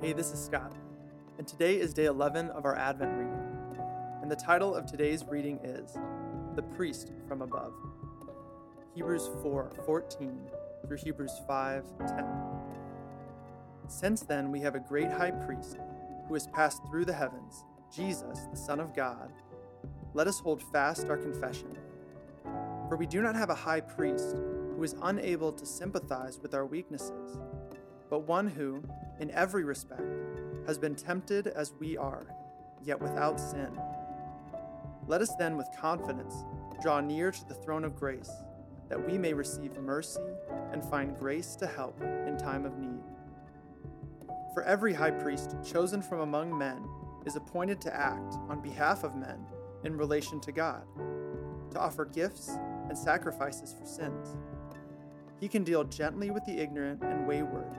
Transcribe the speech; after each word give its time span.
Hey, 0.00 0.12
this 0.12 0.32
is 0.32 0.38
Scott, 0.40 0.74
and 1.38 1.48
today 1.48 1.80
is 1.80 1.92
day 1.92 2.04
11 2.04 2.50
of 2.50 2.64
our 2.64 2.76
Advent 2.76 3.18
reading. 3.18 3.42
And 4.22 4.30
the 4.30 4.36
title 4.36 4.72
of 4.72 4.86
today's 4.86 5.24
reading 5.24 5.58
is 5.64 5.98
The 6.54 6.62
Priest 6.62 7.10
from 7.26 7.42
Above. 7.42 7.74
Hebrews 8.94 9.28
4:14 9.42 10.38
through 10.86 10.98
Hebrews 10.98 11.40
5:10. 11.48 12.28
Since 13.88 14.20
then 14.22 14.52
we 14.52 14.60
have 14.60 14.76
a 14.76 14.80
great 14.80 15.10
high 15.10 15.32
priest 15.32 15.78
who 16.28 16.34
has 16.34 16.46
passed 16.46 16.80
through 16.86 17.06
the 17.06 17.12
heavens, 17.12 17.64
Jesus, 17.90 18.46
the 18.52 18.56
Son 18.56 18.78
of 18.78 18.94
God. 18.94 19.32
Let 20.14 20.28
us 20.28 20.38
hold 20.38 20.62
fast 20.62 21.10
our 21.10 21.16
confession. 21.16 21.76
For 22.88 22.96
we 22.96 23.06
do 23.06 23.20
not 23.20 23.34
have 23.34 23.50
a 23.50 23.54
high 23.66 23.80
priest 23.80 24.36
who 24.76 24.82
is 24.84 24.94
unable 25.02 25.52
to 25.52 25.66
sympathize 25.66 26.38
with 26.38 26.54
our 26.54 26.66
weaknesses, 26.66 27.36
but 28.08 28.20
one 28.20 28.46
who, 28.46 28.80
in 29.20 29.30
every 29.32 29.64
respect, 29.64 30.02
has 30.66 30.78
been 30.78 30.94
tempted 30.94 31.48
as 31.48 31.72
we 31.78 31.96
are, 31.96 32.26
yet 32.82 33.00
without 33.00 33.40
sin. 33.40 33.78
Let 35.06 35.22
us 35.22 35.34
then 35.38 35.56
with 35.56 35.68
confidence 35.80 36.34
draw 36.82 37.00
near 37.00 37.30
to 37.30 37.48
the 37.48 37.54
throne 37.54 37.84
of 37.84 37.96
grace, 37.96 38.30
that 38.88 39.06
we 39.06 39.18
may 39.18 39.32
receive 39.32 39.76
mercy 39.78 40.20
and 40.72 40.84
find 40.84 41.18
grace 41.18 41.56
to 41.56 41.66
help 41.66 42.00
in 42.02 42.36
time 42.36 42.64
of 42.64 42.78
need. 42.78 43.02
For 44.54 44.62
every 44.62 44.94
high 44.94 45.10
priest 45.10 45.56
chosen 45.64 46.02
from 46.02 46.20
among 46.20 46.56
men 46.56 46.86
is 47.26 47.36
appointed 47.36 47.80
to 47.82 47.94
act 47.94 48.34
on 48.48 48.60
behalf 48.62 49.04
of 49.04 49.16
men 49.16 49.44
in 49.84 49.96
relation 49.96 50.40
to 50.40 50.52
God, 50.52 50.82
to 51.70 51.78
offer 51.78 52.04
gifts 52.04 52.50
and 52.88 52.96
sacrifices 52.96 53.74
for 53.78 53.86
sins. 53.86 54.36
He 55.40 55.48
can 55.48 55.64
deal 55.64 55.84
gently 55.84 56.30
with 56.30 56.44
the 56.44 56.58
ignorant 56.58 57.02
and 57.02 57.26
wayward, 57.26 57.78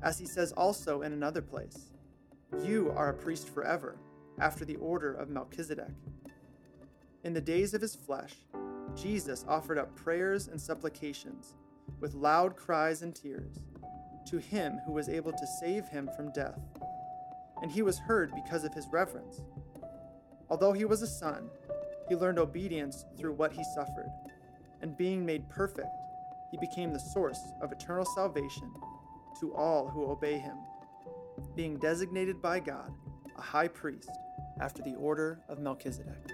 As 0.00 0.18
he 0.18 0.26
says 0.26 0.52
also 0.52 1.02
in 1.02 1.12
another 1.12 1.42
place, 1.42 1.90
You 2.64 2.92
are 2.96 3.10
a 3.10 3.14
priest 3.14 3.48
forever, 3.48 3.98
after 4.38 4.64
the 4.64 4.76
order 4.76 5.12
of 5.12 5.28
Melchizedek. 5.28 5.94
In 7.24 7.32
the 7.32 7.40
days 7.40 7.74
of 7.74 7.82
his 7.82 7.94
flesh, 7.94 8.34
Jesus 8.96 9.44
offered 9.48 9.78
up 9.78 9.94
prayers 9.94 10.48
and 10.48 10.60
supplications 10.60 11.54
with 12.00 12.14
loud 12.14 12.56
cries 12.56 13.02
and 13.02 13.14
tears 13.14 13.60
to 14.26 14.38
him 14.38 14.80
who 14.86 14.92
was 14.92 15.08
able 15.08 15.32
to 15.32 15.46
save 15.60 15.86
him 15.88 16.08
from 16.16 16.32
death. 16.32 16.60
And 17.62 17.70
he 17.70 17.82
was 17.82 17.98
heard 17.98 18.32
because 18.34 18.64
of 18.64 18.74
his 18.74 18.88
reverence. 18.88 19.40
Although 20.50 20.72
he 20.72 20.84
was 20.84 21.02
a 21.02 21.06
son, 21.06 21.48
he 22.08 22.16
learned 22.16 22.38
obedience 22.38 23.04
through 23.16 23.34
what 23.34 23.52
he 23.52 23.62
suffered, 23.74 24.10
and 24.80 24.96
being 24.96 25.24
made 25.24 25.48
perfect, 25.48 25.86
he 26.50 26.58
became 26.58 26.92
the 26.92 26.98
source 26.98 27.40
of 27.60 27.72
eternal 27.72 28.04
salvation 28.04 28.70
to 29.42 29.52
all 29.54 29.88
who 29.88 30.08
obey 30.08 30.38
him, 30.38 30.56
being 31.56 31.76
designated 31.76 32.40
by 32.40 32.60
God 32.60 32.92
a 33.36 33.42
high 33.42 33.66
priest 33.66 34.08
after 34.60 34.82
the 34.82 34.94
order 34.94 35.40
of 35.48 35.58
Melchizedek. 35.58 36.30